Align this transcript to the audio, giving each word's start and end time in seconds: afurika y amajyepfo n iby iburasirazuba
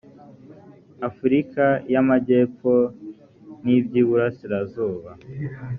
afurika 1.07 1.63
y 1.93 1.95
amajyepfo 2.01 2.73
n 3.63 3.65
iby 3.77 3.93
iburasirazuba 4.01 5.11